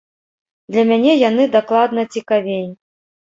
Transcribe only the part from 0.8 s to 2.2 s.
мяне яны дакладна